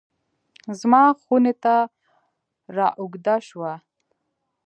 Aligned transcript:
زما 0.79 1.03
خونې 1.21 1.53
ته 1.63 1.75
رااوږده 2.75 3.35
شوه 3.47 3.73